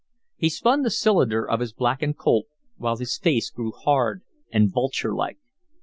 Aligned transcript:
He 0.35 0.49
spun 0.49 0.81
the 0.81 0.89
cylinder 0.89 1.47
of 1.47 1.59
his 1.59 1.73
blackened 1.73 2.17
Colt, 2.17 2.47
while 2.77 2.97
his 2.97 3.19
face 3.19 3.51
grew 3.51 3.69
hard 3.71 4.23
and 4.51 4.73
vulture 4.73 5.13
like. 5.13 5.37